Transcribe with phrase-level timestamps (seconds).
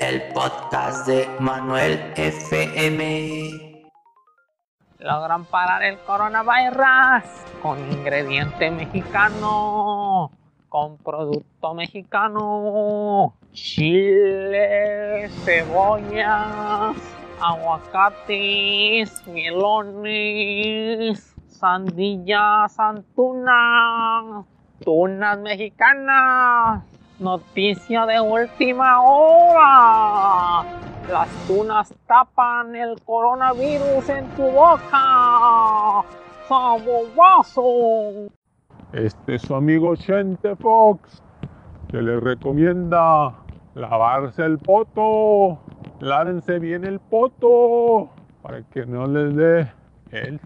[0.00, 3.84] el podcast de Manuel FM.
[4.98, 7.24] Logran parar el coronavirus
[7.62, 10.30] con ingrediente mexicano,
[10.70, 16.96] con producto mexicano, chile, cebollas,
[17.40, 24.46] aguacates, melones, sandillas, antunas,
[24.82, 26.89] tunas mexicanas.
[27.20, 30.64] Noticia de última hora.
[31.12, 36.02] Las tunas tapan el coronavirus en tu boca.
[36.48, 37.62] ¡Sabobazo!
[38.94, 41.22] Este es su amigo Chente Fox,
[41.90, 43.34] que le recomienda
[43.74, 45.58] lavarse el poto.
[46.00, 48.08] Lávense bien el poto
[48.40, 49.70] para que no les dé
[50.10, 50.40] el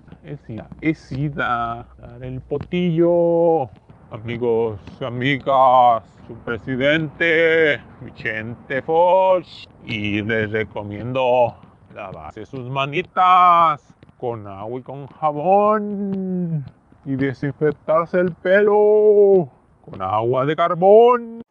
[0.97, 1.87] sida.
[1.99, 3.71] Dar el potillo.
[4.15, 11.53] Amigos, amigas, su presidente, Vicente Fox, y les recomiendo
[11.93, 13.83] lavarse sus manitas
[14.17, 16.65] con agua y con jabón
[17.05, 19.51] y desinfectarse el pelo
[19.85, 21.43] con agua de carbón.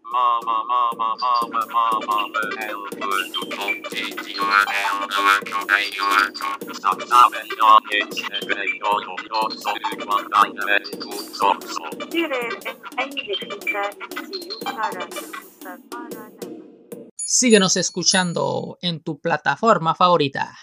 [17.15, 20.55] Síguenos escuchando en tu plataforma favorita.